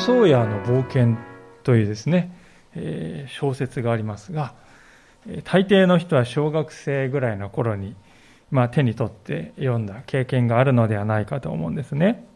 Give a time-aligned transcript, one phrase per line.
[0.00, 1.18] ム・ソーヤーの冒険
[1.62, 2.34] というですね、
[2.74, 4.54] えー、小説がありますが、
[5.44, 7.94] 大抵の人は小学生ぐらいの頃に、
[8.50, 12.26] まあ、手に取って読んだ経験があるのではないかと思うんですね。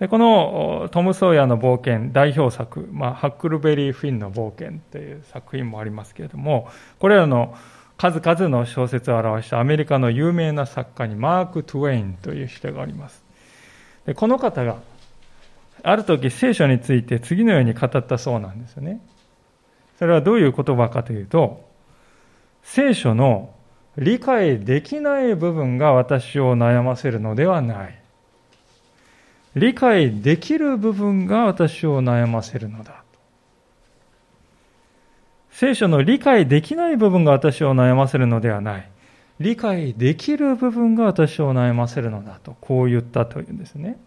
[0.00, 7.56] でこのトム・ソーヤーの冒険代表作、まあ、ハックルベリー・フィンの冒険という作品もありますけれどもこれらの
[7.96, 13.24] 数々の小説を表したアメリカの有名な作家にマーク・トゥウェインという人があります
[14.04, 14.76] でこの方が
[15.82, 19.00] ある時聖書について次のように語ったそうなんですよね
[19.98, 21.68] それはどういう言葉かというと
[22.62, 23.54] 聖書の
[23.96, 27.98] 理解できない部分が私を悩ませるのではない
[29.56, 33.02] 理解できる部分が私を悩ませるのだ。
[35.50, 38.90] 聖書の理解できない部分が私を悩ませるのではない。
[39.40, 43.98] 理解できる部分が私を悩ませるのだと、こう言ったというんですね。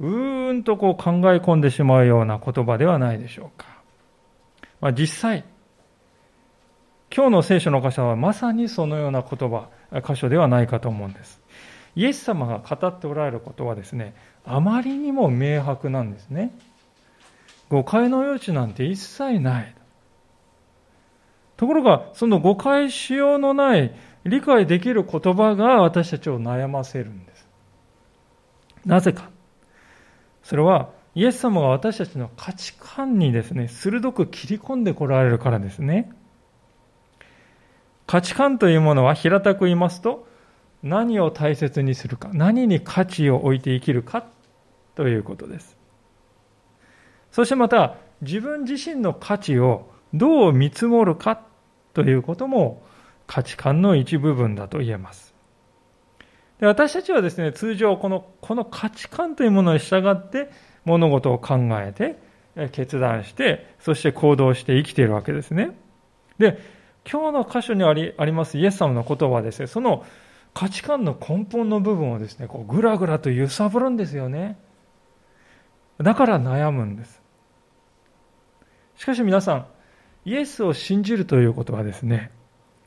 [0.00, 3.66] うーんとこう考え込んでしまうような言葉ではないでしょうか。
[4.80, 5.44] まあ、実際、
[7.14, 9.68] 今日の聖書の箇所はまさにそのような言葉、
[10.06, 11.40] 箇所ではないかと思うんです。
[11.94, 16.52] イエス様が語っておられることはですね、あまりにも明白なんですね。
[17.68, 19.74] 誤解の余地なんて一切ない。
[21.56, 27.46] ところが、その誤解しようのない理解できる言葉が私たちを悩ませるんです。
[28.84, 29.31] なぜか。
[30.42, 36.10] それは、イエス様が私たちの価値観にですね、鋭く切り込んでこられるからですね。
[38.06, 40.26] 価値観というものは平たく言いますと、
[40.82, 44.26] 何を大切にするか、何に価値を置いて生きるか
[44.94, 45.76] ということです。
[47.30, 51.42] そしてまた、自分自身の価値をどう見積もるか
[51.94, 52.82] ということも
[53.26, 55.31] 価値観の一部分だと言えます。
[56.62, 60.48] で私たちはですね、通常このこの価値観というものに従って
[60.84, 62.20] 物事を考えて、
[62.70, 65.72] 決断して、そして行動して生きているわけですね。
[66.38, 66.60] で、
[67.10, 70.06] 今日の箇所にありありますイエス様の言葉はですね、その
[70.54, 74.56] 価値観の根本の部分をですね、こうぐらぐらと揺さぶるんですよね。
[75.98, 77.20] だから悩むんです。
[78.94, 79.66] しかし皆さん、
[80.26, 82.30] イエスを信じるということはですね、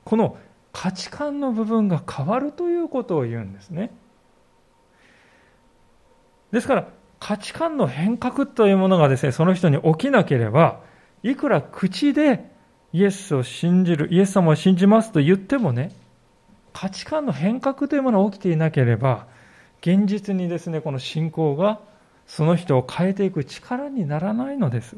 [0.05, 0.37] この
[0.75, 3.91] 価値観の部分が変わるということを言うんですね。
[6.51, 6.87] ですから、
[7.17, 10.81] 価値観の変革というものがですね、その人に起きなければ、
[11.23, 12.51] いくら口で
[12.91, 15.93] イエスを信じる、イエス様を信じますと言ってもね、
[16.73, 19.27] 価値観の変革というものが起きていなければ、
[19.79, 21.79] 現実にですね、この信仰が
[22.27, 24.97] その人を変えていく力にならないのです。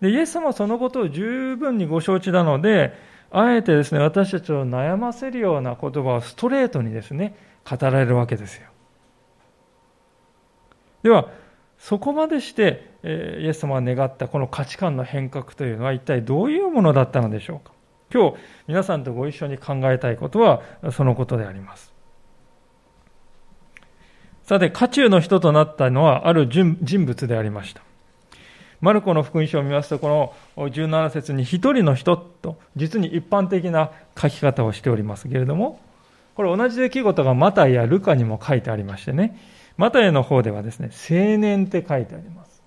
[0.00, 7.36] で、イエス様はそのことを十分にご承知なので、あえてですね、私たちを悩ませるような言葉をストレートにですね、
[7.68, 8.68] 語られるわけですよ。
[11.02, 11.28] では、
[11.78, 17.72] そこまでして、イエス様が願ったこの価値観の変革というのは一体どういうものだったのでしょうか。
[18.12, 18.36] 今日
[18.66, 20.62] 皆さんとご一緒に考えたいことは
[20.92, 21.92] そのことであります。
[24.42, 27.82] さて、渦中の人となったのはある人物でありました。
[28.80, 35.80] マルコの福音書を見ますと、この17節に一人の人と、実に一般的な書き方をしておりますけれども、
[36.36, 39.38] これ同じ出来事がマタイやルカにも書いてありましてね、
[39.76, 42.62] マタイの方ではですね、青年って書いてあります。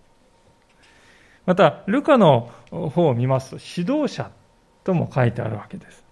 [1.46, 4.32] また、ルカの方を見ますと、指導者
[4.84, 6.06] とも書いてあるわけです。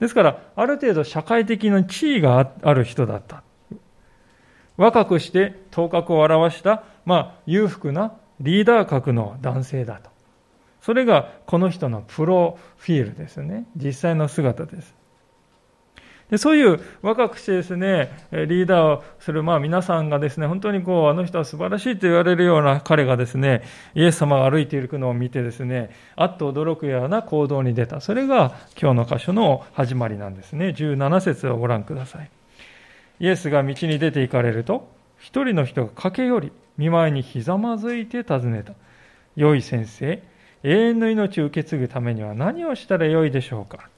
[0.00, 3.42] ですから、ある程度社会的な地位がある人だった。
[4.76, 10.10] 若くして頭角を表した、まあ、裕福なリーダー格の男性だと。
[10.80, 13.66] それがこの人のプロフィールですね。
[13.76, 14.94] 実際の姿です。
[16.30, 23.62] でそういう若くしてですね、リーダーをする、まあ皆さんがですね、本当にこう、あの人は素晴らしいと言われるような彼がですね、
[23.94, 28.00] イエス様が歩いていくのを見てですね、あっと驚くような行動に出た。
[28.00, 30.68] それが今日の箇所の始まりなんですね。
[30.68, 32.30] 17節をご覧ください。
[33.20, 34.93] イエスが道に出て行かれると、
[35.24, 38.74] 一人の人が駆け寄り、見舞いにひざまずいて尋ねた。
[39.36, 40.22] 良い先生、
[40.62, 43.88] 永遠の命を受け継ぐためには何をしたらよいでしょうか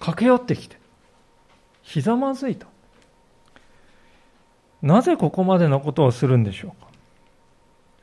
[0.00, 0.78] 駆け寄ってきて、
[1.82, 2.66] ひざまずいた。
[4.82, 6.90] なぜここまでのことをするんでしょうか。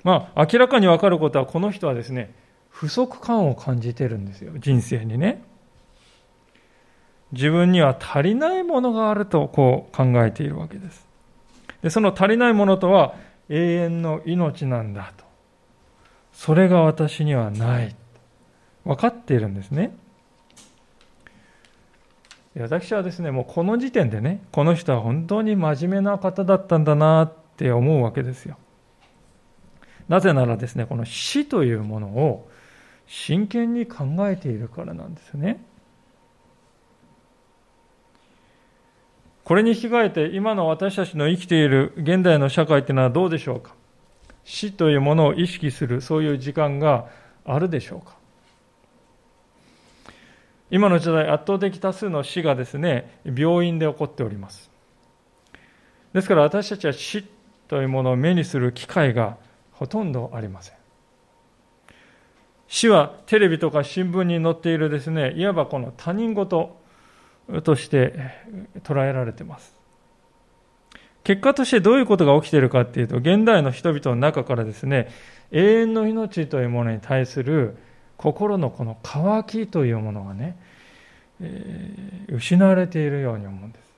[0.05, 2.33] まあ、明らかにわかることは、この人はですね、
[2.69, 5.43] 不足感を感じてるんですよ、人生にね。
[7.31, 11.07] 自分には足りないものがあると、こう考えているわけです。
[11.81, 13.15] で、その足りないものとは、
[13.49, 15.25] 永遠の命なんだと。
[16.33, 17.95] それが私にはない。
[18.85, 19.95] 分かっているんですね。
[22.57, 28.57] 私はですね、もうこの時点でね、この人は本当に真面目な方だったんだなって思うわけですよ。
[30.07, 32.49] なぜならですね、この死というものを
[33.05, 35.63] 真剣に考えているからなんですよね。
[39.49, 43.73] これに引き換えて今の私たちの生きている現代の社会っていうのはどうでしょうか？
[44.43, 47.07] 死というものを意識するそういう時間が
[47.45, 48.15] あるでしょうか？
[50.69, 54.69] 今の時代圧倒的多数の死がですね病院で起こっております。
[56.13, 57.25] ですから私たちは死
[57.67, 59.37] というものを目にする機会が
[59.71, 60.75] ほとんどありません。
[62.67, 66.77] 死はテレビとか新聞に載っているですねいわばこの他人事
[67.63, 68.13] として
[68.83, 69.77] 捉えられています。
[71.23, 75.09] 結果としてどういうことが起きているかっていうと、現代の人々の中からですね、
[75.51, 77.77] 永遠の命というものに対する
[78.17, 80.57] 心のこの渇きというものがね、
[81.41, 83.89] えー、失われているように思うんです。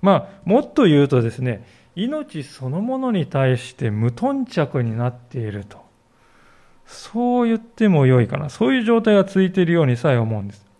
[0.00, 1.64] まあ、もっと言うとですね、
[1.94, 5.82] 命そのものに対して無頓着になっていると。
[6.86, 8.48] そう言っても良いかな。
[8.48, 10.71] そういう状態が続いているようにさえ思うんです。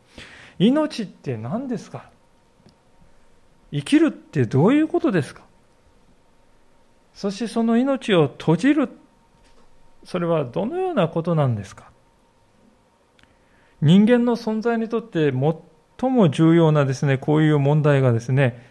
[0.70, 2.11] 命って何ですか？
[3.73, 5.43] 生きるってどういうことですか？
[7.14, 8.88] そしてその命を閉じる、
[10.05, 11.91] それはどのようなことなんですか？
[13.81, 18.65] 人間の存在にとって最も重要なですね、こういう問題がですね、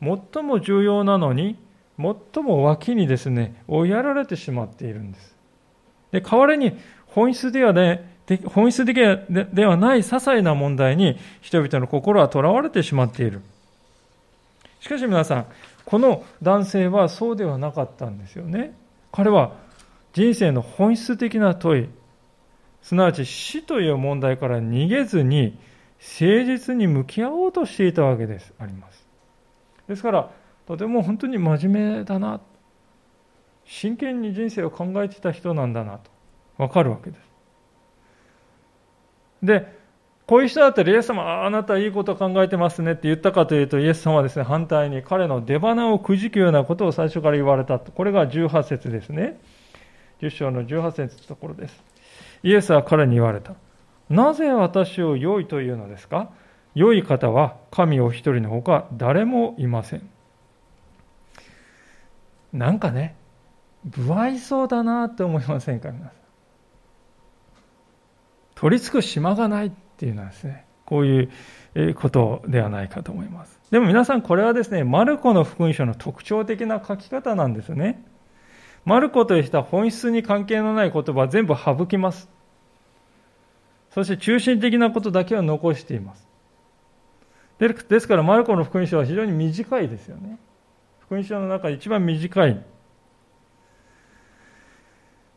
[0.00, 1.56] 最も重要なのに、
[1.98, 5.36] 最も脇にですね、追いやられてしまっているんです。
[6.10, 6.76] で、代わりに
[7.06, 8.96] 本質ではね、本質的
[9.52, 13.40] ではない些細な問題に人々の心はとらわれてしまっている。
[14.80, 15.46] しかし皆さん、
[15.84, 18.76] この男性はそうではなかったんですよね。
[19.10, 19.52] 彼は
[20.12, 21.88] 人生の本質的な問い、
[22.82, 25.58] すなわち死という問題から逃げずに
[26.20, 29.06] 誠実に向き合おうとしていたわけです、あります。
[29.88, 30.30] ですから、
[30.66, 32.40] とても本当に真面目だな、
[33.64, 36.10] 真剣に人生を考えてた人なんだなと、
[36.58, 37.27] わかるわけです。
[39.42, 39.76] で、
[40.26, 47.92] こういう人だったらイエス様、あなたいいこと考えてますねって言ったかというと、イエス様はですね、反対に彼の出花をくじくようなことを最初から言われたと。
[47.92, 49.40] これが18節ですね。
[50.20, 51.82] 10章の18節のところです。
[52.42, 53.54] イエスは彼に言われた。
[54.10, 56.30] なぜ私を良いというのですか？
[56.74, 60.08] 良い方は神お一人のほか誰もいません。
[62.52, 63.16] なんかね、
[63.90, 65.90] 不愛想だなって思いませんか？
[65.90, 66.17] 皆さん。
[68.58, 71.30] 取り付く島がないっていうのはですね、こうい
[71.76, 73.56] うことではないかと思います。
[73.70, 78.04] でも皆さんこれはですね、マルコの福音書の特徴的な書き方なんですね。
[78.84, 82.28] マルコという人は本質に関係のない言葉は全部省きます。
[83.90, 86.26] そして中心的なことだけを残しています。
[87.60, 90.36] ですからマルコの福音書は非常に短いですよね。
[91.02, 92.60] 福音書の中で一番短い。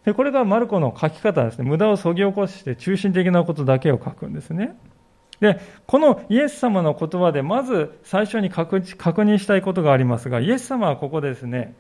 [0.06, 1.64] でこれがマルコの書き方ですね。
[1.64, 4.76] 無駄をそぎ起こして中心的なことだけを書くんですね。
[5.40, 11.76] で、このイエス様の言葉でまず最初に確認したいことがありますが、イエス様はここでですね、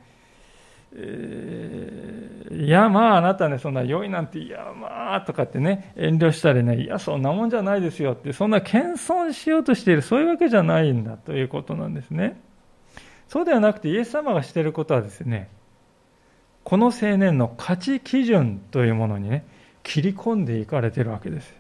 [0.94, 12.42] えー、いや、まあ、あなたね、そんな良いなんて、いや、まあ、とかってね、遠慮したりね、いや、そんなもんじゃないですよって、そんな謙遜しようとしている、そういうわけじゃないんだということなんですね。
[13.28, 15.50] そうではなくて、イエス様がしていることはですね、
[16.64, 19.46] この青年の価値基準というものにね、
[19.84, 21.54] 切り込んでいかれてるわけです。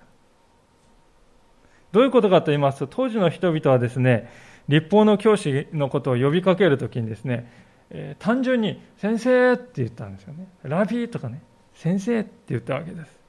[1.92, 4.32] どういうことかと言いますと、当時の人々はですね、
[4.68, 7.52] 立法の教師のことを呼びかけるときにですね、
[7.90, 10.48] えー、単純に先生って言ったんですよね。
[10.64, 11.42] ラビーとかね、
[11.74, 13.20] 先生って言ったわけです。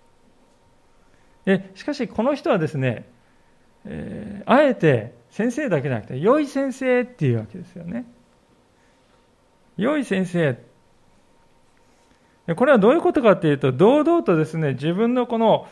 [1.45, 3.09] でしかし、この人はですね、
[3.85, 8.05] えー、あえて先生だけじゃなくて、良い先生っていうわけですよね。
[9.77, 10.57] 良い先生
[12.57, 15.67] これはどういうことかというと、堂々とですね、自分のこの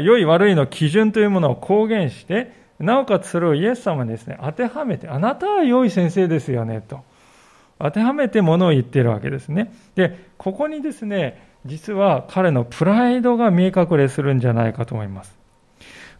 [0.00, 7.00] 良い悪いの基準というものを公言して、なおかつそれをイエス様にですね、当てはめて、あなたは良い先生ですよね、と。
[7.78, 9.72] 当てはめてものを言っているわけですね。
[9.94, 15.36] で、ここにですね、実は彼のプライドが見え隠れするんじゃないかと思います。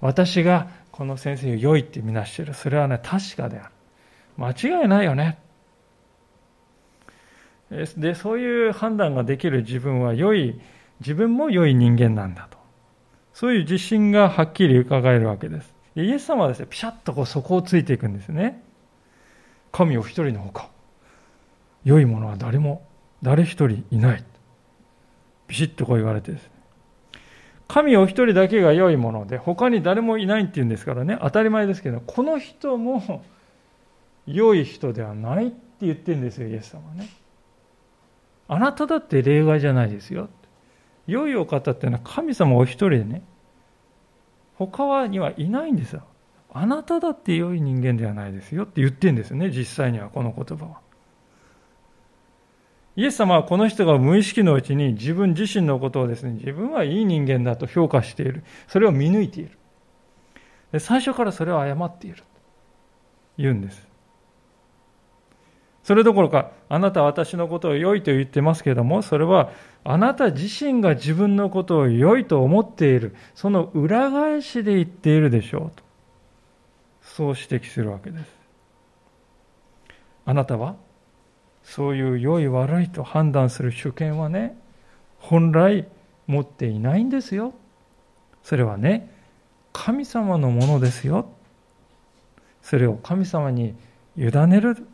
[0.00, 2.54] 私がこの先生を良いってみなしている。
[2.54, 3.70] それはね、確かである。
[4.36, 5.38] 間違いないよね。
[7.70, 10.60] でそういう判断ができる自分は良い
[11.00, 12.58] 自分も良い人間なんだと。
[13.32, 15.74] そういう自信がはっきり伺えるわけです。
[15.94, 18.62] イエス様はですねピシャッとこうそこをついていくんですね。
[19.72, 20.68] 神お一人のほか。
[21.84, 22.86] 良いものは誰も
[23.22, 24.24] 誰一人いない。
[25.48, 26.50] ビシッとこう言われてですね。
[27.68, 33.24] 神お一人だけが良いもので、他に誰もいないっていうんですからね、当たり前ですけど、この人も
[34.26, 37.08] 良い人ではないって言ってるんですよ、イエス様はね。
[38.48, 40.28] あなただって例外じゃないですよ。
[41.06, 43.22] 良いお方っていうのは神様お一人でね、
[44.54, 46.02] 他はにはいないんですよ。
[46.52, 50.80] あなただって良い人間ではないですよって言ってるんですね、実際にはこの言葉は。
[52.96, 58.42] イエス様はこの人が無意識のうちに自分自身のことをですね、自分はいい人間だと評価している。
[58.68, 59.58] それを見抜いている。
[60.72, 62.24] で最初からそれを誤っている。
[63.36, 63.85] 言うんです。
[65.86, 69.52] それどころか、あなたは私のことを良いと言ってますけれども、それは
[69.84, 75.84] あなた自身が自分のことを良いと思っている、その裏返しで言っているでしょうと。
[77.02, 78.24] そう指摘するわけです。
[80.24, 80.74] あなたは
[81.62, 84.58] そういう良い悪いと判断する主権はね、
[85.20, 85.86] 本来
[86.26, 87.54] 持っていないんですよ。
[88.42, 89.08] それはね、
[89.72, 91.28] 神様のものですよ。
[92.60, 93.76] それを神様に
[94.16, 94.84] 委ねる、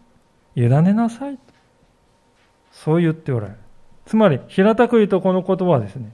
[0.56, 1.38] 委ねなさい。
[2.70, 3.58] そう言っておられる。
[4.06, 6.12] つまり、平たく言うとこの言葉はですね、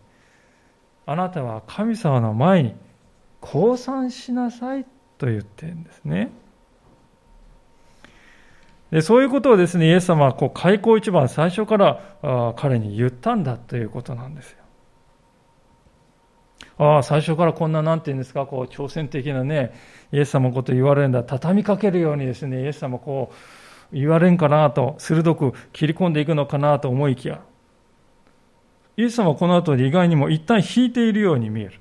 [1.07, 2.75] あなたは神様の前に
[3.40, 4.85] 降参しなさい
[5.16, 6.30] と言ってるんですね。
[8.90, 14.59] でそういうことをですね、イエス様はこう開口一番最初からあ彼に言ったんだということなんですよ。
[16.78, 19.75] ああ、最初からこんな、なんて言うんですか、こう、挑戦的なね、
[20.12, 23.35] イエス様のこと言われるんだ、畳みかけるようにですね、イエス様こう、
[23.92, 27.40] 言われんかなと、鋭く切り込んでいくのかなと思いきや、
[28.97, 31.80] イエス様はこの後で意外にも一旦引いているように見える。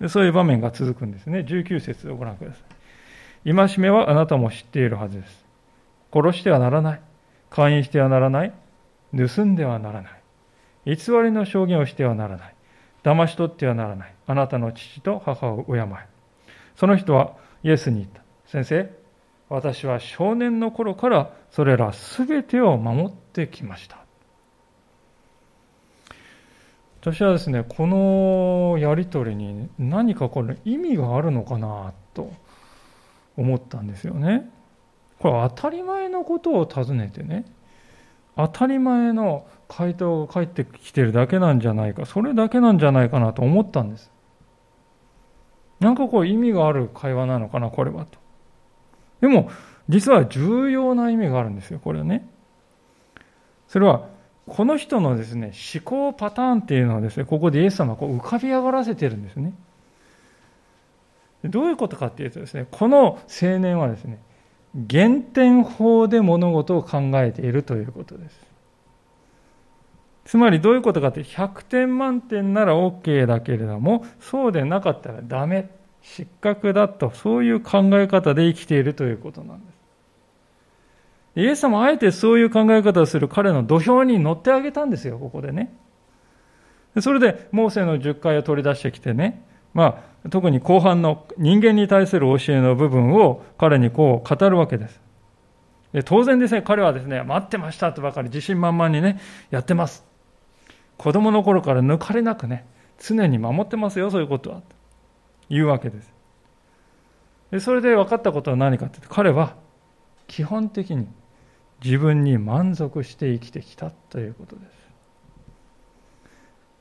[0.00, 1.40] でそういう場面が続くんですね。
[1.40, 2.58] 19節をご覧くださ
[3.44, 3.54] い。
[3.54, 5.44] 戒めはあなたも知っているはずです。
[6.12, 7.00] 殺してはならない。
[7.50, 8.52] 勧誘してはならない。
[9.14, 10.22] 盗んではならない。
[10.86, 12.54] 偽りの証言をしてはならない。
[13.02, 14.14] 騙し取ってはならない。
[14.26, 15.86] あなたの父と母を敬え。
[16.76, 18.22] その人はイエスに言った。
[18.46, 18.90] 先生、
[19.50, 23.98] 私は少年の頃からそれらすべてを守ってきました。
[27.00, 32.30] 私はですね、このやりとりに何かこれ意味があるのかなと
[33.36, 34.48] 思ったんですよね。
[35.18, 37.44] これ当たり前のことを尋ねてね、
[38.36, 44.12] 当たり前の回答が返ってきてるだけなんじゃないか、それだけなんじゃないかなと思ったんです。
[45.80, 48.29] なんかこう意味がある会話なのかな、これはと。
[49.20, 49.50] でも、
[49.88, 52.28] 実は重要な意味があるんですよ、これはね。
[53.68, 54.08] それは、
[54.46, 59.52] この人のですね、思考パターンっていうのはですね、ここでイエス様こう浮かび上がらせてるんですね。
[61.44, 64.18] どういうことかっていうとですね、この青年はですね、
[64.74, 68.50] 減点法で物事を考えているということです。
[70.24, 75.68] つまりどういうことかって100点満点なら OK だけれどもそうでなかったらダメ
[76.02, 85.72] 失格だとそういう考え方で生きているということなんですイエス様あえてそういう考え方をする彼の土俵に乗ってあげたんですよここでね
[87.00, 95.00] それでモーセの10回を取り出してきてねまあ特に後半の人間に対する教えの部分を彼にこう語るわけです。
[95.92, 99.18] で当然ですね、彼はですね、待ってましたとばかり自信満々にね、
[99.50, 100.04] やってます。
[100.98, 102.66] 子供の頃から抜かれなくね、
[102.98, 104.62] 常に守ってますよ、そういうことは。
[105.50, 106.14] というわけです。
[107.50, 109.56] でそれで分かったことは何かって彼は
[110.28, 111.08] 基本的に
[111.82, 114.62] 自分に満足して生きてきたということで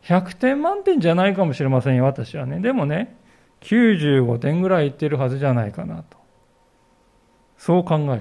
[0.04, 0.14] す。
[0.14, 2.60] 100点満点じゃないかもしれませんよ、私はね。
[2.60, 3.18] でもね、
[3.62, 6.18] 95点ぐらいいってるはずじゃないかなと。
[7.58, 8.20] そう考え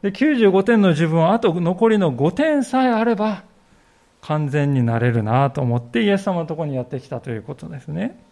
[0.00, 3.44] てで、95点の自分はあと残りの5点さえあれば
[4.28, 8.22] 完全になれるなと思ってイエス様のところにやってきたということですね。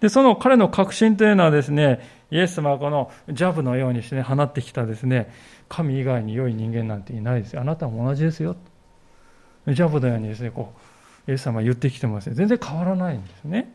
[0.00, 2.00] で、その彼の確信というのはですね、
[2.30, 5.30] イエス様はこのジャブのようにして、ね、放ってきたですね、
[5.68, 7.60] 神以外に良い人間なんていないですよ。
[7.60, 8.56] あなたも同じですよ。
[9.68, 10.72] ジャブのようにですね、こ
[11.28, 12.36] う、イエス様は言ってきてますね。
[12.36, 13.74] 全然変わらないんですね。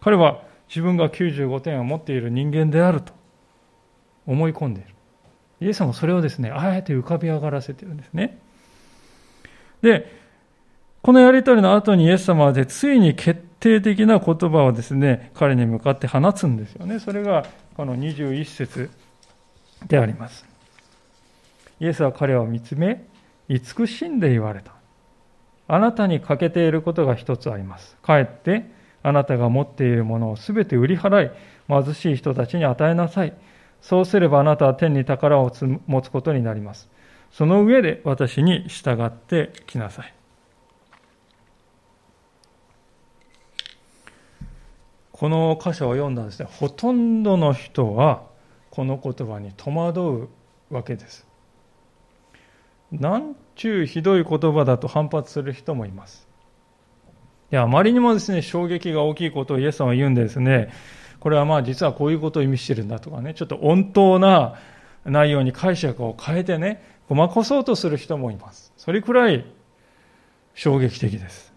[0.00, 3.12] 彼は自分が95点を持っている人間であると
[4.28, 4.94] 思い込んでいる。
[5.60, 8.38] イエス様はそれをですね、あえて浮かび上がらせているんですね。
[9.82, 10.22] で、
[11.02, 17.00] このやりとりの後にイエス様はでついに決定的な言葉をですね、彼に向かって放つんですよね。
[17.00, 17.44] それが
[17.76, 18.90] この21節
[19.88, 20.46] であります。
[21.80, 23.04] イエスは彼を見つめ、
[23.48, 24.72] 慈しんで言われた。
[25.66, 27.96] あなたに欠けていることが一つあります。
[28.02, 28.70] かえって、
[29.02, 31.30] あなたが持っているものをすべて売り払い、
[31.68, 33.32] 貧しい人たちに与えなさい。
[33.80, 35.50] そうすればあなたは天に宝を
[35.88, 36.88] 持つことになります。
[37.32, 40.14] その上で私に従ってきなさい。
[45.10, 48.24] この箇所を読んだんですね、ほとんどの人は
[48.70, 50.28] この言葉に戸惑
[50.70, 51.26] うわけです。
[52.90, 56.26] なんちゅうひどい言葉だと反発する人もいます。
[57.50, 60.72] いや、あまりにもですね、衝撃が大きいことをイエス様は言うんですね、
[61.20, 64.56] これはまあ実はこういうことを意味してるんだとかね、ちょっと穏当な
[65.04, 68.72] 内容に解釈を変えてね、ごまかそうとする人もいます。
[68.78, 69.44] それくらい
[70.54, 71.52] 衝撃的です。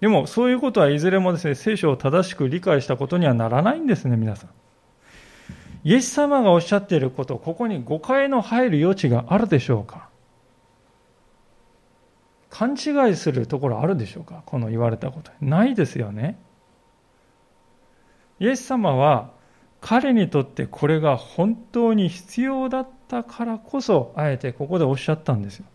[0.00, 4.50] でも、そういうことはいずれもですね、聖書を正しく理解したことにはならないんですね、皆さん。
[5.84, 10.08] イエス様がおっしゃっていること、ここに誤解の入る余地があるでしょうか？
[12.48, 14.42] 勘違いするところあるでしょうか？
[14.46, 15.30] この言われたこと。
[15.42, 16.38] ないですよね。
[18.40, 19.32] イエス様は
[19.82, 25.66] 彼にとってこれが本当に必要だったからこそ、あえてここでおっしゃったんですよ。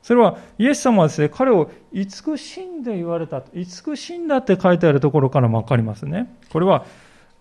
[0.00, 3.42] それはイエス様はですね、彼を慈しんで言われた。
[3.52, 6.32] 慈しんだって書いてあるところからもわかりますね。
[6.52, 6.86] これは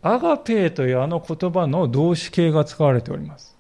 [0.01, 3.55] アガペーというあの言葉の動詞形が使われております。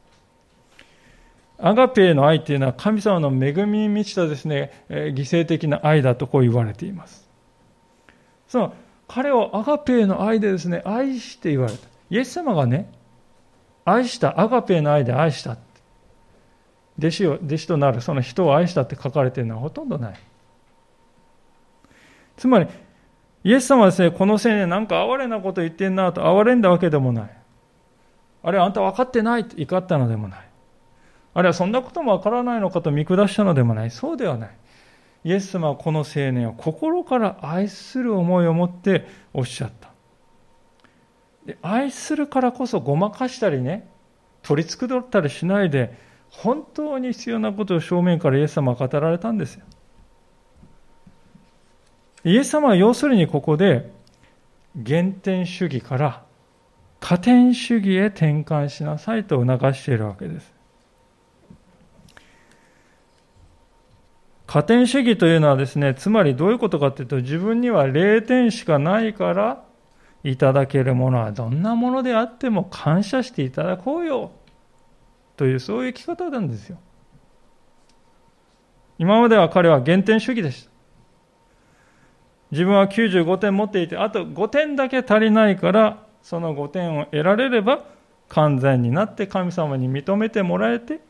[1.59, 7.29] アガペーの愛というのは神様の恵みに満ちたですね、犠牲的な愛だとこう言われています。
[8.47, 8.73] その
[9.07, 11.87] 彼をアガペーの愛でですね、愛して言われた。
[12.09, 12.91] イエス様がね、
[13.87, 15.57] 愛した、アガペの愛で愛した。
[16.99, 20.19] 弟子を、弟子となる、その人を愛したって書かれているのはほとんどない。
[22.35, 22.67] つまり、
[23.45, 27.37] イエス様はですね、この青年なんか哀れなこと言ってんなと哀れんだわけでもない。
[28.43, 30.39] あれあんた分かってないと怒ったのでもない。
[31.33, 33.91] あるいはそんなこともわからないのかと見下したのでもない。
[33.91, 34.49] そうではない。
[35.23, 39.86] イエス様はこの青年を心から愛する思いを持っておっしゃった。
[41.47, 43.89] で愛するからこそごまかしたりね、
[44.43, 45.97] 取り繕ったりしないで、
[46.29, 49.63] 本当に必要なことを正面からイエス様は語られたんですよ。
[52.25, 53.89] イエス様は要するにここで
[54.85, 56.23] 原点主義から
[56.99, 60.53] 加点主義へ転換しなさいと促しているわけです。
[64.47, 69.66] 加点主義というのはですね、つまりどういうことかというと、自分には0点しかないから、
[70.23, 74.31] いただけるものはどんなものであっても感謝していただこうよ。
[75.35, 76.79] という、そういう生き方なんですよ。
[78.97, 80.71] 今までは彼は減点主義でした。
[82.51, 87.85] 自分は95点持っていて、あと5点だけ足りないから、その5点を得られれば
[88.29, 91.01] 完全になって神様に認めてもらえて、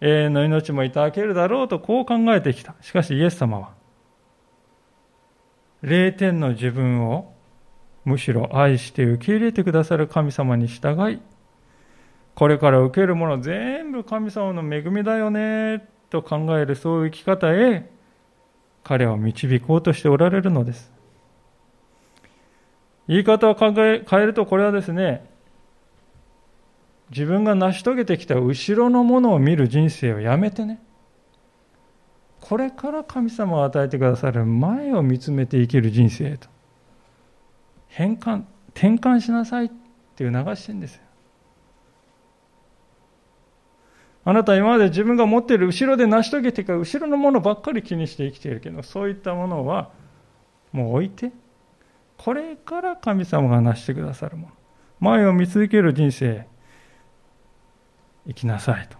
[0.00, 2.74] 永遠の命もいただけるだろうとこう考えてきた。
[2.80, 3.70] しかしイエス様は、
[5.82, 7.32] 0点の自分を
[8.04, 11.20] むしろ愛して受け入れてくださる神様に従い、
[12.34, 17.90] これから受けるもの全部神様の恵みだよねと考えるそういう生き方へ
[18.84, 20.92] 彼を導こうとしておられるのです。
[23.08, 25.28] 言い方を考え変えるとこれはですね、
[27.10, 30.80] 自分が成し遂げてきた後ろのものを見る人生をやめてね
[32.40, 36.48] これから神様を与えてくださる前を見つめて生きる人生へと
[37.88, 39.70] 変換転換しなさいっ
[40.16, 41.02] ていう流してるんですよ
[44.24, 49.90] あなた今まで自分が持っている後ろで成し遂げてから後ろのものばっかり気にして生きているけどそういったものは
[50.72, 51.32] もう置いて
[52.18, 54.52] これから神様が成してくださるもの
[55.00, 56.46] 前を見続ける人生
[58.28, 58.98] 生きなさいと。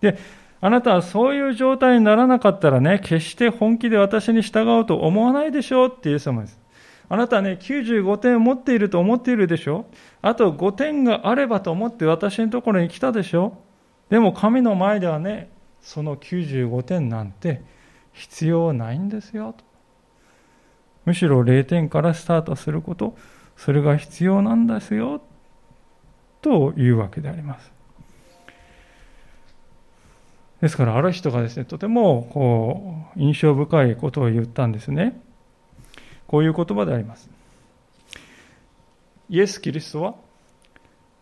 [0.00, 0.18] で、
[0.60, 6.61] あなたはそういう状態にならなかったらね、決して本気で私に従おうと思わないでしょうっていう様です。
[7.12, 9.84] あなたね、95点持っていると思っているでしょ？
[10.22, 13.58] あと5点があればと思って私のところに来たでしょ？
[14.08, 15.50] でも神の前ではね、
[15.82, 17.60] その95点なんて
[18.14, 19.62] 必要ないんですよと。
[21.04, 23.14] むしろ0点からスタートすること、
[23.58, 25.20] それが必要なんですよ
[26.40, 27.70] というわけであります。
[30.62, 35.20] ですから、ある人がですね、とてもこう印象深いことを言ったんですね。
[36.32, 37.28] こういう言葉であります。
[39.28, 40.14] イエス・キリストは、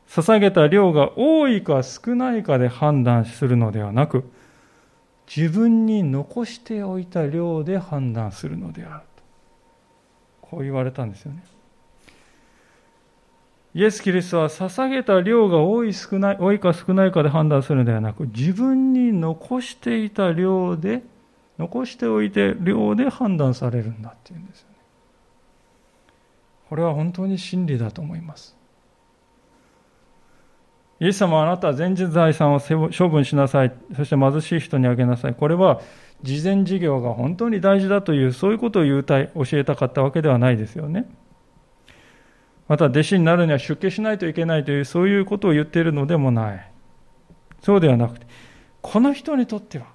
[0.08, 4.30] 捧げた量が多いか少ないかで判断するのではなく、
[5.26, 9.22] 自分に残しておいた量で判断するのであると。
[10.42, 11.42] こう言われたんですよね。
[13.74, 21.02] イエス・キリストは捧げた量が多い少ない多いか少ないかで判断するのではなく自分に残していた量で
[21.56, 24.69] 残しておいて量で判断されるんだっていうんですよ
[26.70, 28.56] これは本当に真理だと思います
[31.00, 35.82] イエス様はあなたは全人財産を処分しなさいそして貧しい人にあげなさいこれは
[36.22, 41.08] 事前事業が本当に大事だという、そういうことを言うたい、教えたかったわけではないですよね。
[42.68, 46.70] また、弟子になるには出家しないといけないという、そういうことを言っているのでもない。
[47.62, 48.26] そうではなくて、
[48.82, 49.86] この人にとっては、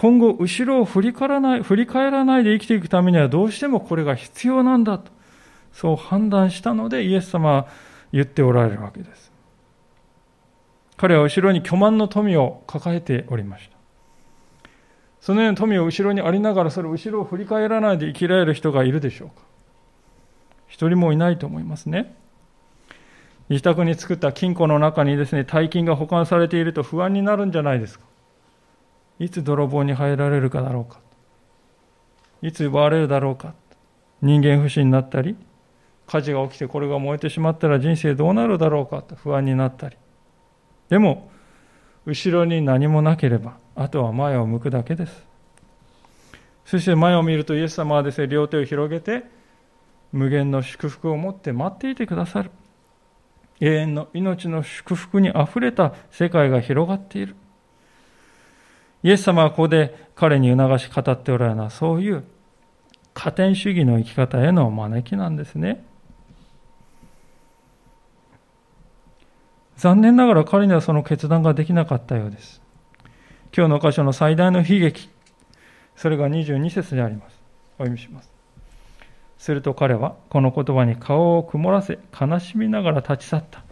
[0.00, 5.12] 今後、後ろを振り返らない振り返らないで生きていくためには、どうしてもこれが必要なんだと、
[5.74, 7.66] そう判断したので、イエス様は
[8.10, 9.30] 言っておられるわけです。
[10.96, 13.76] 彼は後ろに巨万の富を抱えておりました。
[15.20, 19.34] そのような富を後ろにありながら、それを後ろを振り返らないで生きられる人がいるでしょうか
[20.66, 22.16] 一人もいないと思いますね。
[23.50, 28.09] 自宅に作った金庫の中にですね、大金が保管されていると不安になるんじゃないですか。
[29.20, 30.98] いつ泥棒に入られるかだろうか。
[32.42, 33.54] いつ奪われるだろうか。
[34.22, 35.36] 人間不信になったり、
[36.06, 39.96] 火事が起きてこれが燃えてしまったら人生どうなるだろうかと不安になったり。
[40.88, 41.30] でも、
[42.06, 45.26] 後ろに何もなければ、あとは前を向くだけです。
[46.64, 49.24] そして前を見るとイエス様はですね、両手を広げて、
[50.12, 52.50] 無限の祝福を持って待っていてくださる。
[53.60, 57.36] 永遠の命の祝福にあふれた世界が広がっている。
[59.02, 62.24] イエス様はここで彼に促し語っておられるのは、そういう
[63.14, 65.84] 加点主義の生き方への招きなんですね。
[69.76, 72.60] 残念ながら彼にはその決断ができなかったようです。
[73.56, 75.08] 今日の箇所の最大の悲劇、
[75.96, 77.40] それが22節であります。
[77.78, 78.30] お読みします。
[79.38, 83.64] すると彼はこの言葉に顔を曇らせ、悲しみながら立ち去った。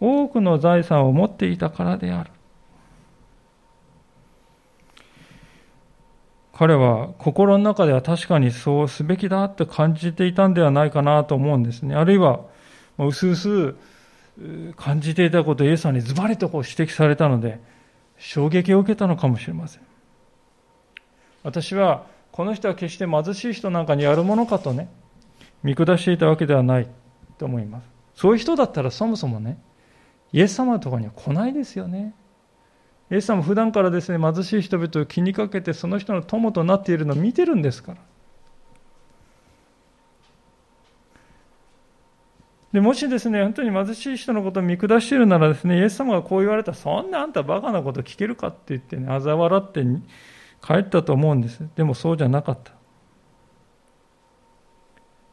[0.00, 2.30] 多くの財産を持っていたからである。
[6.58, 11.94] 彼は心の中では確かにそうすべきだと感じていたんではないかなと思うんですね。
[11.94, 12.40] あるいは、
[12.98, 13.76] うすうす
[14.74, 17.60] 感じていたことをイエスさんにズバリとこう指摘されたので、
[18.16, 19.82] 衝撃を受けたのかもしれません。
[21.44, 24.90] 私は、この人は決して貧しい人なんかにやるものかとね、
[25.62, 26.88] 見下していたわけではない
[27.38, 27.84] と思います。
[28.16, 29.60] そういう人だったらそもそもね、
[30.32, 32.16] イエス様のところには来ないですよね。
[33.10, 37.98] イエス様普段からですね、貧しい人々を気にかけて、その人の友となっているのを見てるんですから。
[42.72, 49.82] でもしですね、本当に貧しい人のことを見下しているならですね、イエス様がこう言われたら、そんなあんたバカなこと聞けるかって言ってね、嘲笑って
[50.62, 51.66] 帰ったと思うんです。
[51.76, 52.72] でもそうじゃなかった。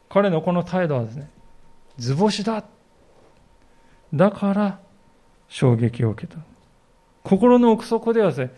[0.08, 1.28] 彼のこの態度はですね、
[1.98, 2.64] 図星だ。
[4.14, 4.78] だから
[5.48, 6.40] 衝撃を受けた。
[7.26, 8.50] 心の奥底ではですね、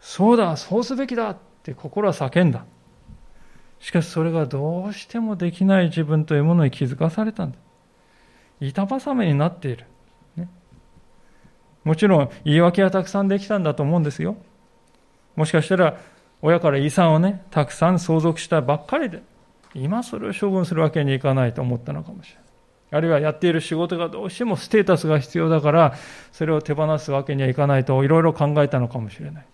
[0.00, 2.64] そうだ、そうすべきだって心は叫んだ。
[3.78, 7.58] しかしそれがどうしてもできない自分というものに気づかされたんだ。
[8.60, 9.86] 板挟めになっている。
[10.34, 10.48] ね、
[11.84, 14.36] もちろん言い訳はたくさんできたんだと思うんですよ。
[15.36, 15.96] もしかしたら
[16.42, 19.22] 親から遺産をね、たくさん相続したばっかりで、
[19.74, 22.47] 今それを処分するわけにいかないと思ったのかもしれない。
[22.90, 25.94] あるいはやっている仕事がどうしてもステータスが必要だから、
[26.32, 29.46] それを手放すわけにはいかないといろいろ考えたのかもしれない。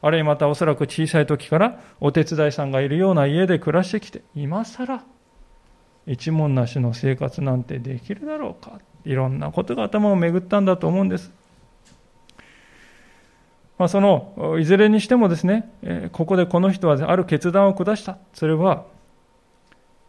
[0.00, 5.02] あるいはまたおそらく小さい時からお手伝いさんがいるような家で暮らしてきて、今更
[6.06, 8.78] 一文なしの生活なんてできるだろうか。
[9.04, 11.32] いろんなことが頭を巡ったんだと思うんです。
[13.78, 15.70] まあ、そのいずれにしてもですね、
[16.12, 18.18] ここでこの人はある決断を下した。
[18.32, 18.84] それは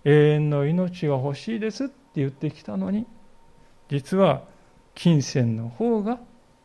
[0.03, 3.05] 永遠の命が欲しいです言ってきたのに、
[3.89, 4.43] 実は
[4.93, 6.19] 金銭の方が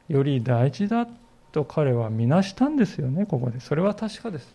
[0.08, 1.06] より大事だ
[1.52, 3.60] と彼は見なしたんですよね、ここで。
[3.60, 4.54] それは確かです。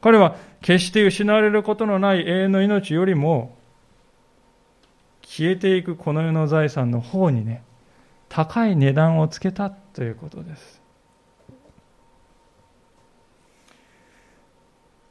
[0.00, 3.56] 彼は決して失われることのない永遠の命よりも、
[5.22, 7.62] 消えていくこの世の財産の方にね、
[8.28, 10.79] 高い値段をつけたということです。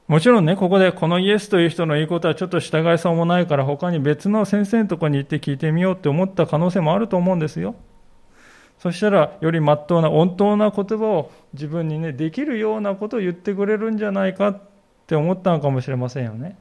[0.09, 7.75] もちろんね、ここでこのイエスという人の言うことはちょっと従いそうもないから他に別の先生のとこに行って聞いてみようって思った可能性もあると思うんですよ。
[8.79, 14.59] そしたらよりまっとうな温当な言葉を自分にね、できるようなことを言ってくれるんじゃないかっ
[15.05, 16.57] て思ったのかもしれませんよね。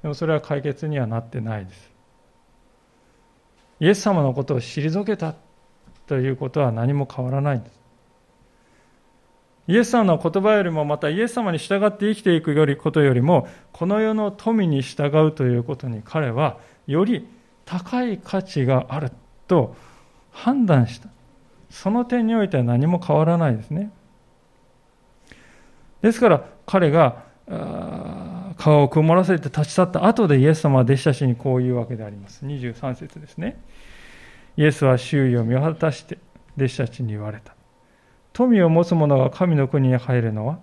[0.00, 1.92] でもそれは解決にはなってないです。
[3.80, 5.34] イエス様のことを退けた
[6.06, 7.83] ということは何も変わらないんです。
[9.66, 17.26] イエス様の言葉よりもまたイエス様に従って生きていくよりことよりもこの世の富に従うということに彼はより
[17.64, 19.10] 高い価値がある
[19.48, 19.74] と
[20.30, 21.08] 判断した。
[21.70, 23.90] その点においては何も変わらないですね。
[26.02, 27.24] ですから彼が
[28.58, 32.44] 顔を曇らせて立ち去った後でイエス様は弟子たちにこう言うわけであります。
[32.44, 33.60] 23節ですね。
[34.56, 36.18] イエスは周囲を見渡して
[36.56, 37.53] 弟子たちに言われた。
[38.34, 40.58] 富を持つ者が神の国に入るのは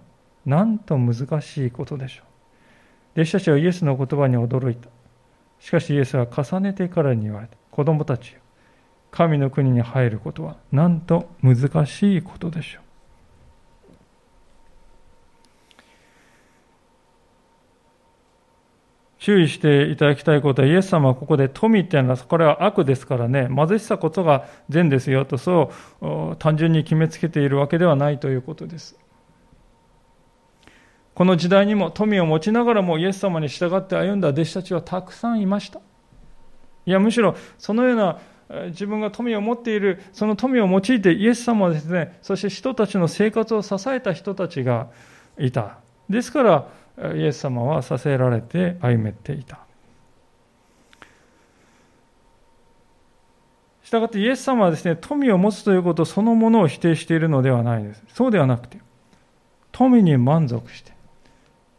[0.46, 2.24] なんと難しいことでしょ
[3.16, 3.22] う。
[3.22, 4.90] 弟子たちはイエスの言葉に驚いた。
[5.60, 7.56] しかしイエスは重ねてからに言われた。
[7.72, 8.42] 子供たちよ。
[9.10, 12.91] 神の国に入ることはなんと難しいことでしょう。
[19.22, 28.98] 注意していただきたいことは、イエス様はここで富っていうのは、これは悪ですからね、貧しさこそが善ですよと、そう単純に決めつけているわけではないということです。
[31.14, 35.80] この時代にも富を持ちながらもイエス様に従って歩んだ弟子たちはたくさんいました。
[36.88, 38.18] いや、むしろそのような
[38.70, 44.88] 自分が富を持っている、その富を用いてイエス様はですね、そして人たちの生活を支えた人たちが
[45.38, 45.78] いた。
[46.10, 46.81] ですから、
[47.16, 49.60] イエス様はさせられて歩めていた。
[53.84, 58.04] したがってイエス様はですね、富を持つということそのものを否定しているのではないです。
[58.14, 58.80] そうではなくて、
[59.74, 60.94] 富に満足して、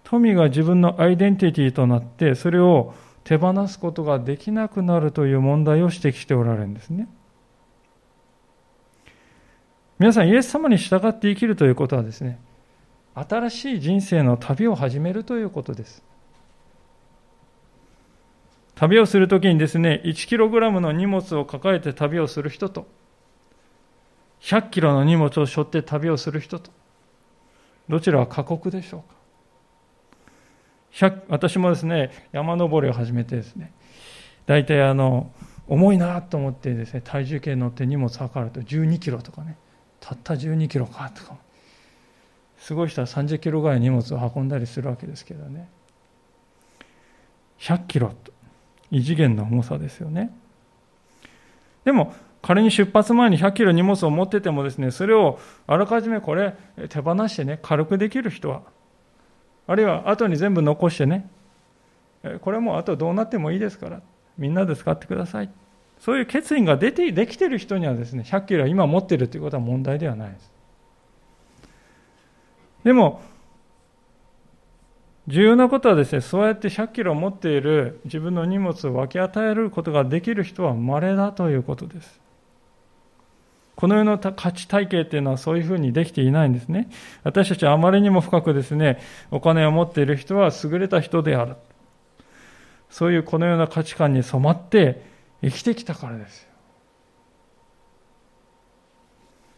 [0.05, 2.93] 富が自分のアイデンティティとなって、それを
[3.25, 7.09] 手放すことができなくなるという問題を指摘しておられるんですね。
[9.99, 12.39] 皆さん、イエス様に従って生きるということはですね、
[13.15, 16.03] 新しい人生の旅を始めるということです。
[18.75, 22.87] 旅をするときにですね、1キログラムの荷物を抱えて旅をする人と、
[24.41, 26.71] 100キロの荷物を背負って旅をする人と、
[27.89, 29.11] どちらは過酷でしょう
[31.01, 33.73] か私もですね、山登りを始めてですね、
[34.47, 35.31] 大体あの、
[35.69, 39.57] 重いなと思ってですね、体重計に乗って荷物測ると12キロとかね、
[40.01, 41.37] たった12キロかとか
[42.63, 45.69] すごい人は30キロぐらい荷物を運んだりするわけですけどね。
[47.59, 48.33] 100キロと
[48.93, 50.33] 異次元の重さですよね。
[51.85, 56.55] でも、仮に出発前に100キロ荷物を持っててもですね、それをあらかじめこれ
[56.89, 58.63] 手放してね、軽くできる人は、
[59.67, 61.29] あるいは後に全部残してね、
[62.43, 64.03] これもあとどうなってもいいですから、
[64.39, 65.51] みんなで使ってください。
[65.99, 70.52] そういう決意が出て、できてる人にはですね、100キロは今持ってるということは問題ではないです。
[72.85, 73.23] でも、
[75.29, 82.21] 重要なことはですね、そうやって100キロ持っている自分の荷物を分け与えることができる人は稀だということです。
[83.77, 86.91] この世の価値体系っていうのはそういうふうにできていないんですね。
[87.23, 91.57] 私たちはあまりにも深くですね、お金を持っている人は優れた人である。
[92.91, 95.03] そういうこのような価値観に染まって
[95.41, 96.49] 生きてきたからですよ。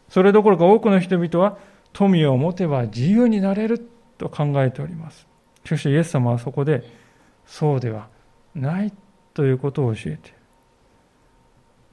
[0.08, 1.58] それどころか多くの人々は
[1.94, 5.26] 富を持てば自由になれると考えております。
[5.64, 6.84] しかしイエス様はそこで
[7.46, 8.08] そうでは
[8.54, 8.92] ない
[9.32, 10.34] ということを教えて。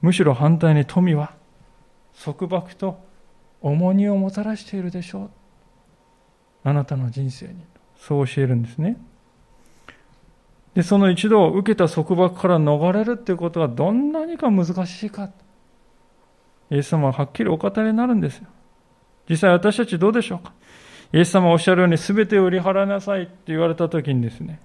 [0.02, 1.34] むしろ反対に富は
[2.22, 2.98] 束縛と
[3.62, 5.30] 重荷をもたらしているでしょう。
[6.64, 7.64] あなたの人生に。
[7.96, 8.96] そう教えるんですね。
[10.74, 15.30] でその一度受けた束縛から逃れるということはどんなにか難しいか。
[16.70, 18.48] イエス様ははっきりお語りになるんですよ。
[19.28, 20.52] 実際私たちどうでしょうか？
[21.12, 24.60] イエス様おっしゃるように全てを売り払いなさいって言われた時にですね、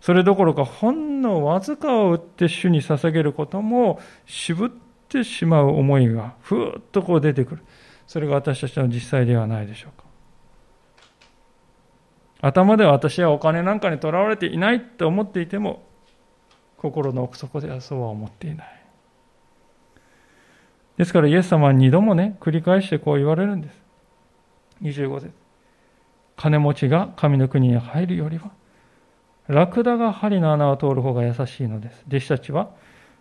[0.00, 4.70] それどころかほんのわずかを売って主に捧げることも渋っ
[5.08, 7.64] てしまう思いがふーっとこう出てくる。
[8.06, 10.04] それが私たちの実際ではないでしょうか。
[12.42, 15.82] 頭では私はお金なんかにとらわれていないと思っていても、
[16.78, 18.79] 心の奥底ではそうは思っていない。
[21.00, 23.74] ですからイエス様は二度もね、繰り返してこう言われるんです。
[24.82, 25.32] 25節
[26.36, 28.50] 金持ちが神の国に入るよりは、
[29.48, 32.04] ラクダが針の穴を通る方が優しいのです。
[32.06, 32.68] 弟子たちは、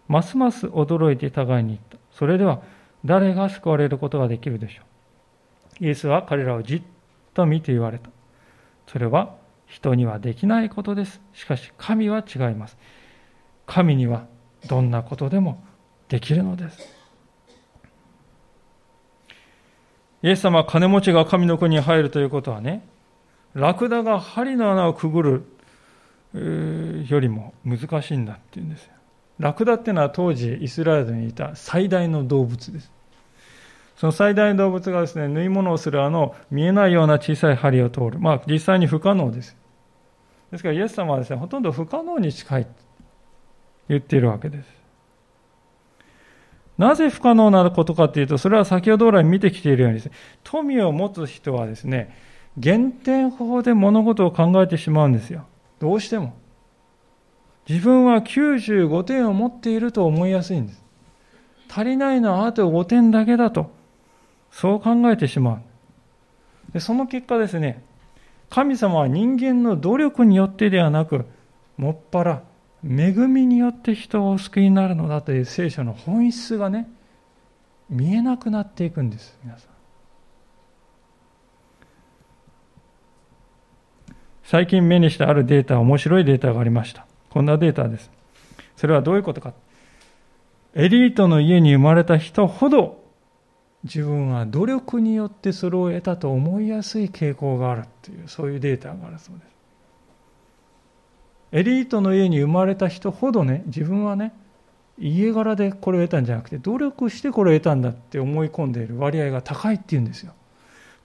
[0.10, 1.98] ますます驚いて互いに言った。
[2.12, 2.62] それでは、
[3.06, 4.82] 誰が救われることができるでしょ
[5.80, 5.86] う。
[5.86, 6.82] イエスは彼らをじっ
[7.34, 8.10] と見て言われた。
[8.88, 9.38] それは、
[9.68, 11.22] 人にはできないことです。
[11.32, 12.78] しかし、神は違います。
[13.65, 14.26] 神には
[14.68, 15.63] どんなことでも
[16.10, 16.99] できるのです。
[20.22, 22.86] イエス様は金持ちが神の国に入るということはね、
[23.54, 25.22] ラクダが針の穴をくぐ
[26.34, 28.92] るよりも難しいんだっていうんですよ。
[29.40, 32.92] ラクダっていうのは当時イスラエルにいた最大の動物です。
[33.96, 38.20] その最大の動物がですね、縫い物をするあの見えないような小さい針を通る。
[38.20, 39.56] まあ実際に不可能です。
[40.52, 42.72] ですからイエス様はですね、ほとんど不可能に近いと
[43.88, 44.79] 言っているわけです。
[46.80, 50.13] なぜ不可能なことかというと、それは先ほど来見てきているようにです、ね、
[50.46, 52.15] 富を持つ人はですね、
[52.58, 55.46] 減点法で物事を考えてしまうんですよ。
[55.80, 56.34] どうしても。
[57.68, 60.82] 自分は95点を持っていると思いやすいんです。
[61.70, 63.70] 足りないのはあと5点だけだと
[64.50, 65.62] そう考えてしまう。
[66.74, 67.84] でその結果ですね、
[68.50, 71.26] 神様は人間の努力によってではなく、
[71.76, 72.44] もっぱら
[72.84, 76.89] 恵みによって人をお救いになるのだという聖書の本質がね、
[77.89, 79.70] 見えなくなっていくんです、皆さん。
[84.44, 87.06] 最近目にしたあるデータ、面白いデータがありました。
[87.30, 88.10] こんなデータです。
[88.78, 89.54] それはどういうことか。
[90.74, 93.04] エリートの家に生まれた人ほど
[93.84, 99.59] 自分は努力によってそれを得たと思いやすい傾向があるというそういうデータがあるそうです
[101.52, 104.34] エリートの家に生まれた人ほどね自分はね
[104.98, 110.34] 家柄でこれを得たんじゃなくて努力してこれを得たんだって思い込んでいる割合が高いっていうんですよ。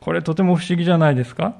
[0.00, 1.54] これとても不思議じゃないですか？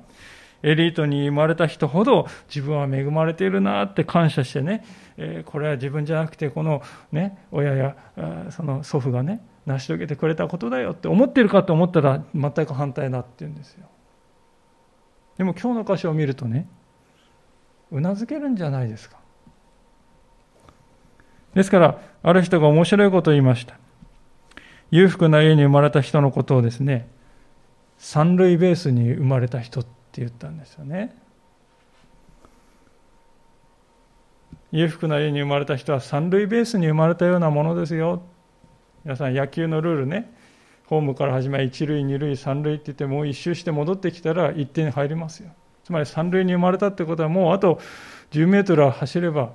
[0.62, 4.84] エリートに生まれた人ほど自分は恵まれているなって感謝してね、
[5.16, 7.96] えこれは自分じゃなくてこのね親や
[8.50, 13.86] その祖父がね成し遂げてくれたことだよって思ってるかと思ったら全く反対だって言うんですよ。
[15.36, 16.66] でも今日の箇所を見るとね
[17.90, 19.16] うなずけるんじゃないですか。
[21.54, 23.78] ですからある人が面白いことを言いました。
[24.90, 27.08] 裕福な家に生まれた人のことをですね
[27.98, 31.16] 三塁ベースに生まれた人って言ったんですよね。
[34.72, 38.22] 裕福な家に生まれた人は三塁ベースに生まれたようなものですよ。
[39.04, 40.32] 皆さん野球のルールね。
[40.86, 45.50] ホームから始まり一塁二塁三塁って言ってもう一周して戻ってきたら1点入りますよ。
[45.84, 47.80] つまり三塁に生まれたってことはもうあと
[48.30, 49.52] 10メートル走れば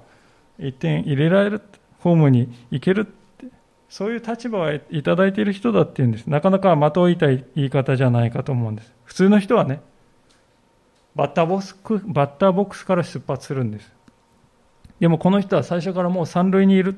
[0.60, 1.62] 1点入れられる
[2.00, 3.48] ホームに行けるって
[3.90, 6.28] そういう立場をいただいている人だっていうんです。
[6.28, 8.94] なかなか的を射たい言い方じゃないかと思うんです。
[9.04, 9.82] 普通の人はね
[11.16, 13.92] バッターボックスバッターボックスから出発するんです。
[15.00, 16.96] でもこの人は最初からもう三塁にいる。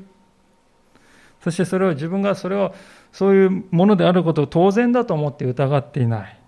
[1.42, 2.76] そしてそれを自分がそれを
[3.12, 6.41] そういうものであることを当然だと思って疑っていない。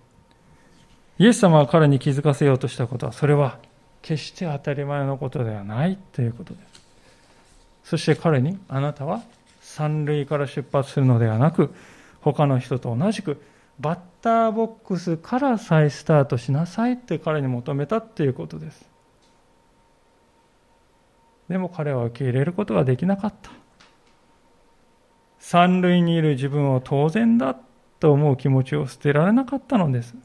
[1.19, 3.59] イエス様が彼に気づかせようとしたことは、それは
[4.01, 6.81] 決して当たり前のことではないということです。
[7.83, 9.21] そして彼に、あなたは
[9.61, 11.73] 三塁から出発するのではなく、
[12.21, 13.41] 他の人と同じく、
[13.79, 18.85] バッターボックスから再スタートしなさいって彼に求めたっていうことです。
[21.49, 23.51] でも彼は受け入れることができなかった。
[25.39, 27.55] 三塁にいる自分を当然だ
[27.99, 30.15] と思う気持ちを捨てられなかったのです。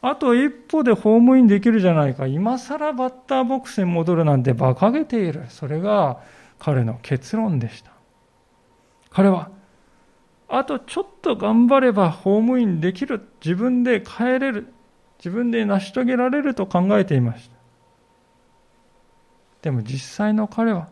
[0.00, 2.26] あと一歩でホームインできるじゃないか。
[2.26, 5.46] 今更バッターボックスに戻るなんて馬鹿げている。
[5.48, 6.20] それが
[6.58, 7.90] 彼の結論でした。
[9.10, 9.50] 彼は、
[10.48, 13.28] あとちょっと頑張ればホームインできる。
[13.44, 14.68] 自分で帰れる。
[15.18, 17.56] 自分で成し遂げられると考えていました。
[19.62, 20.88] でも実際の彼は、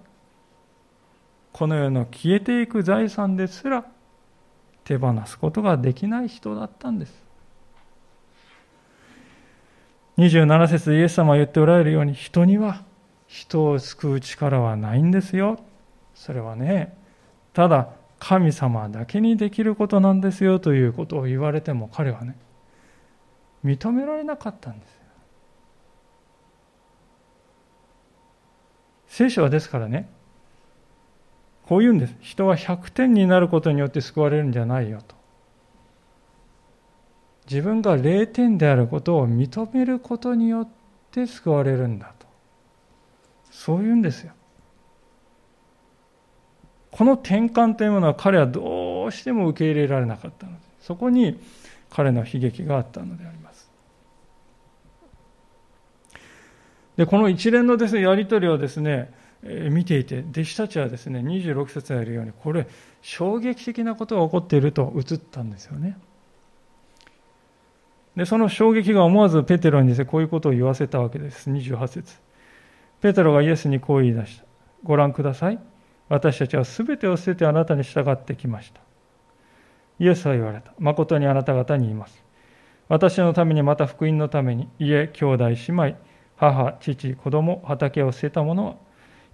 [1.53, 3.87] この世の消えていく財産ですら
[4.85, 7.26] 手放すことができない人だったんです。
[10.19, 12.83] 27節イエス様は言っておられるように人には
[13.27, 15.61] 人を救う力はないんですよ。
[16.15, 16.97] それはね、
[17.53, 22.37] ただ神様だけにできることなんですよということを言われても彼はね、
[23.65, 24.97] 認められなかったんですよ。
[29.09, 30.09] 聖書はですからね、
[31.67, 32.15] こう言うんです。
[32.21, 35.16] 人は100点になることによって救われるんじゃないよと。
[37.49, 40.69] 自分が0点であることを認めることによっ
[41.13, 42.27] て救われるんだと。
[43.51, 44.33] そう言うんですよ。
[46.91, 51.39] この転換というものは彼はどうしても受け入れられなかったので、そこに
[51.91, 53.71] 彼の悲劇があったのであります。
[56.97, 62.67] で、この一連のですね、やり取りをですね、見ていて、弟子たちはですね、26節にあるように、これ、
[63.03, 65.99] 衝撃的なことが起こっていると映ったんですよね。
[68.17, 71.51] で、その衝撃が思わずペテロにですね、こういうことを言わせたわけです。
[71.51, 72.15] 28節
[73.01, 74.45] ペテロがイエスにこう言い出した。
[74.83, 75.59] ご覧ください。
[76.09, 78.81] 私たちは全てを捨ててあなたに従ってきました。
[79.99, 80.73] イエスは言われた。
[80.79, 82.25] 誠にあなた方に言います。
[82.89, 85.97] 私のためにまた福音のために家、兄弟、姉妹、
[86.37, 88.77] 母、父、子供、畑を捨てた者は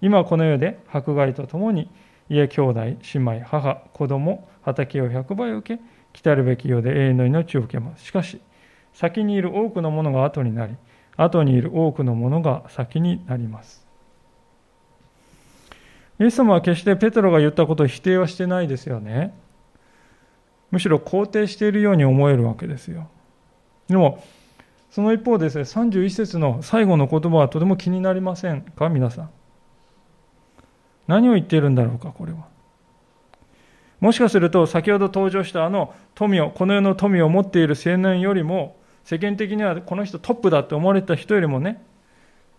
[0.01, 1.89] 今この世で迫害とともに
[2.29, 8.41] 家兄弟姉妹母子供畑を100倍受け来たるべき世で永遠の命を受けますしかし
[8.93, 10.75] 先にいる多くのものが後になり
[11.17, 13.85] 後にいる多くのものが先になります。
[16.19, 19.33] イエス様は決してペテロが言ったことを否定はしてないですよね。
[20.71, 23.09] むしろ肯定しているように思えるわけですよ。
[23.87, 24.23] でも
[24.89, 28.89] その一方ですね31節の最後の言葉はとても気になりませんか？
[28.89, 29.29] 皆さん。
[31.07, 32.47] 何を言っているんだろうか、これは。
[33.99, 41.83] もしかすると先ほど登場したあの富を、この世の富を持っている青年よりも、世間的にはこの人トップだって思われた人よりもね、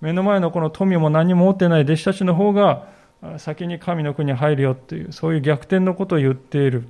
[0.00, 2.86] 目の前のこの富も何も持ってない弟子たちの方が
[3.38, 6.84] 先に神の国に入るよっていう、そういう逆転のことを言っている。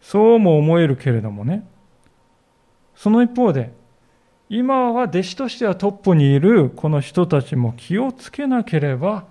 [0.00, 1.66] そうも思えるけれどもね。
[2.94, 3.72] その一方で、
[4.48, 9.24] 今は弟子としてはトップにいるこの人たちも気をつけなければ、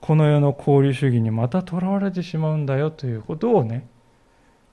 [0.00, 3.88] この世の交流主義にまた囚われてしまうんだよということをね、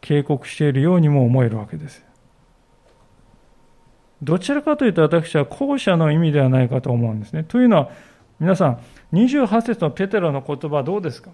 [0.02, 2.09] 警告しているようにも思えるわけです。
[4.22, 7.44] どちらかというと私は後者の意味ではないかと思うんですね。
[7.44, 7.90] というのは、
[8.40, 8.80] 皆さん、
[9.14, 11.32] 28節のペテロの言葉どうですか？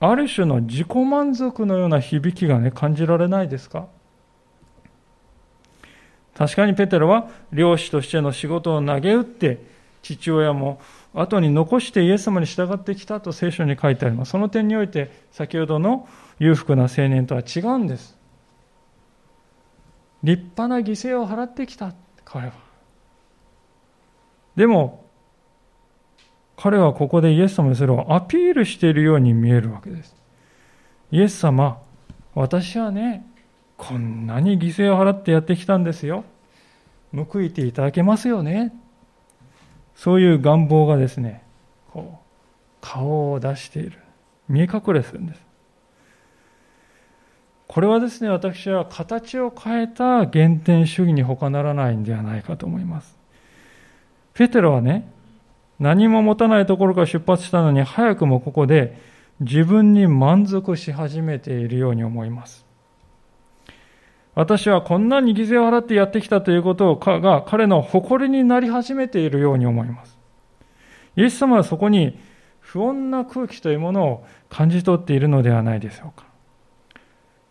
[0.00, 3.86] ある種の自己満足のような響きがね、感じられないですか？
[6.34, 9.58] 確かにペテロは漁師としての仕事を投げ打って、
[10.02, 10.80] 父親も
[11.12, 14.30] 後に残してイエス様に従ってきたと聖書に書いてあります。
[14.30, 18.16] その点において、先ほどの裕福な青年とは違うんです。
[20.22, 21.94] 立派な犠牲を払ってきた、
[22.24, 22.52] 彼は。
[24.56, 25.04] でも、
[26.56, 30.14] 彼はここでイエス様にそれをアピールしているように見えるわけです。
[31.10, 31.80] イエス様、
[32.34, 33.26] 私はね、
[33.78, 36.24] こんなに犠牲を払ってやってきたんですよ。
[37.14, 38.74] 報いていただけますよね。
[39.94, 41.42] そういう願望がですね、
[41.90, 42.26] こう、
[42.82, 43.98] 顔を出している。
[44.48, 45.49] 見え隠れするんです。
[47.72, 53.16] これはですね、私は形を変えた原点主義に他ならないんではないかと思います。
[54.34, 55.08] ペテロはね、
[55.78, 58.98] 何も持たないところから出発したのに、早くもここで
[59.38, 62.66] 自分に満足し始めているように思います。
[64.34, 70.18] 私はこんなに犠牲を払ってやってきたということが彼の誇りになり始めているように思います。
[71.14, 72.18] イエス様はそこに
[72.58, 76.29] 不穏な空気というものを感じ取っているのではないでしょうか。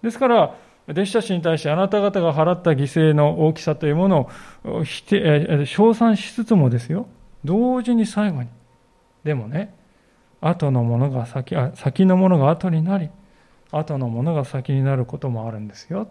[0.01, 0.55] ですから、
[0.89, 4.29] 弟子たちに対してあなた方が払った犠牲の大きさというもの
[4.63, 7.07] を否定、称賛しつつもですよ。
[7.45, 8.49] 同時に最後に。
[9.23, 9.75] でもね、
[10.41, 13.09] 後のものが先、あ先のものが後になり、
[13.71, 16.07] 後のものが先になることもあるんですよ。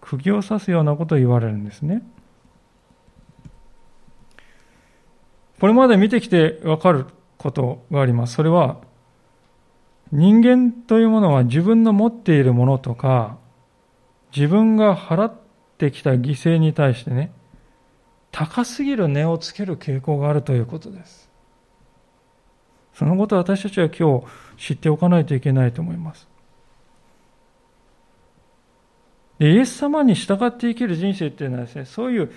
[0.00, 2.02] 釘を刺すようなことを言われるんですね。
[5.60, 8.34] これまで見てきてわかることがあります。
[8.34, 8.76] それは、
[10.12, 13.38] 人間というものは自分の持っているものとか、
[14.34, 15.34] 自分が払っ
[15.76, 17.32] てきた犠牲に対してね、
[18.30, 21.28] 高すぎる値をつける傾向があるということです。
[22.94, 26.28] そのことを私たちは今日知っておかないといけないと思います。
[29.38, 32.32] でイエス様に従って生きる人生っていうのはですね、そういう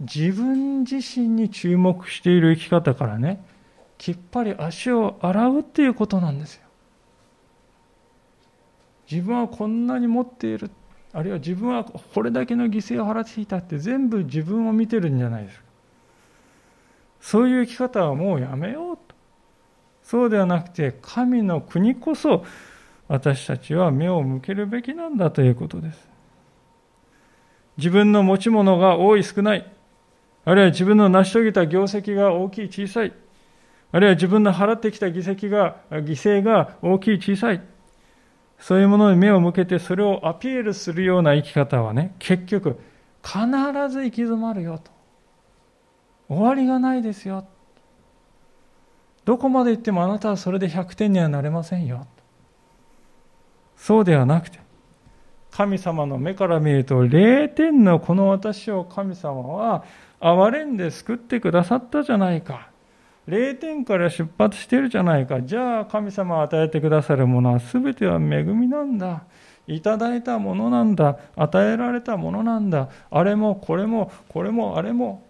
[0.00, 3.44] 自分自身に注目している生き方からね、
[3.98, 6.63] きっぱり足を洗うっていうことなんですよ。
[9.14, 10.72] 自分はこんなに持っている。
[11.12, 15.64] あるいは自分はこれだけの犠牲を払っていたって全部自分を見てるんじゃないですか。
[17.20, 19.14] そういう生き方はもうやめようと。
[20.02, 22.44] そうではなくて、神の国こそ
[23.06, 26.08] 私たちは目を向けるべきなんだということです。
[27.76, 29.72] 自分の持ち物が多い少ない、
[30.44, 33.12] あるいは自分の成し遂げた業績が大きい小さい、
[33.92, 37.62] あるいは自分の払ってきた犠牲が犠牲が大きい小さい、
[38.66, 42.80] そういうものに目を向けてそれをアピールするような生き方はね、結局、
[43.22, 43.42] 必
[43.90, 44.90] ず行き詰まるよと。
[46.30, 47.46] 終わりがないですよ。
[49.26, 52.06] どこまで行ってもあなたはそれで100点にはなれませんよ。
[53.76, 54.60] そうではなくて、
[55.50, 59.84] 神様の目から見ると0点のこの私を神様は
[60.20, 62.70] 憐れんで救ってくださったじゃないか。
[63.26, 65.40] 0点から出発してるじゃないか。
[65.40, 69.24] じゃあ神様が与えてくださるものは全ては恵みなんだ。
[69.66, 71.18] いただいたものなんだ。
[71.36, 72.90] 与えられたものなんだ。
[73.10, 75.26] あれもこれもこれもあれも。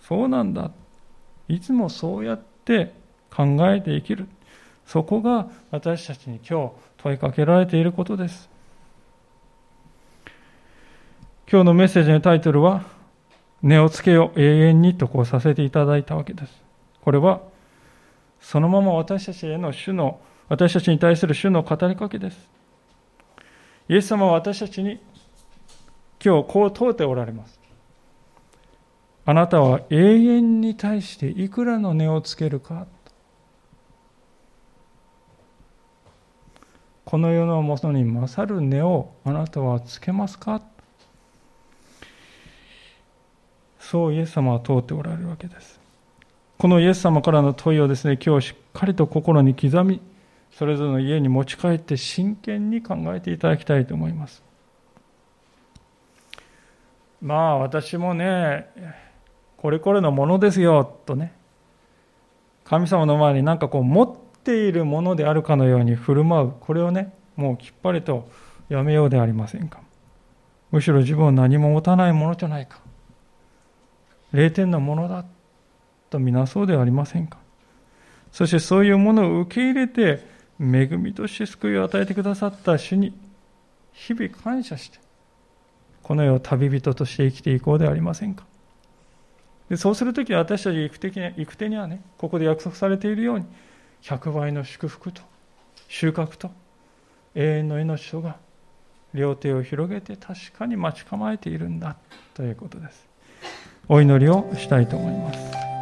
[0.00, 0.70] そうなんだ。
[1.48, 2.92] いつもそうやって
[3.34, 4.28] 考えて生きる。
[4.86, 8.48] そこが私たちに今日問いかけられていることです。
[11.50, 12.84] 今日のメッセージのタイトルは、
[13.62, 16.65] 値をつけよ永遠にとこうさせていただいたわけです。
[17.06, 17.40] これは、
[18.40, 22.50] そのまま私たちへの主の、私たちに対する主の語りかけです。
[23.88, 24.98] イエス様は私たちに
[26.20, 27.60] 今日こう問うておられます。
[29.24, 32.88] あなたは永遠に対していくらの値をつけるか
[37.04, 40.60] この世のものに勝る値をあなたはつけますか
[43.78, 45.75] そうイエス様は問うておられるわけです。
[46.58, 50.00] このイエス様からの問いをですね、今日しっかりと心に刻み、
[50.52, 54.42] それぞれの家に持ち帰って真剣に考えていただきたいと思います。
[57.20, 58.70] まあ私もね、
[59.58, 61.34] これこれのものですよとね、
[62.64, 68.30] 神様の前になんかこう持っているものであるかのように振る舞う、これをね、もうきっぱりと
[68.70, 69.80] やめようではありませんか。
[70.70, 72.80] むしろ自分は何も持たないものじゃないか。
[74.32, 75.24] 0点のものだ
[76.10, 77.38] とみなそうではありませんか？
[78.32, 80.26] そしてそういうものを受け入れて、
[80.60, 83.14] 恵みとして救いを与えてくださった主に
[83.92, 84.98] 日々感謝して、
[86.02, 88.44] この世を旅人として生きていこうではありませんか？
[89.68, 93.46] でそうするとき私たち行く手に行く手にはね、ここで約束されているように、
[94.02, 95.22] 100倍の祝福と
[95.88, 96.50] 収穫と
[97.34, 98.36] 永遠の命とが
[99.14, 101.96] 両手を広げて確かに待ち構えているんだ
[102.34, 103.08] ということです。
[103.88, 105.75] お祈りをしたいと思います。